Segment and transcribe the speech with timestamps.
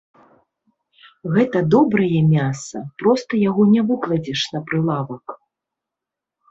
[1.35, 5.25] Гэта добрае мяса, проста яго не выкладзеш на прылавак.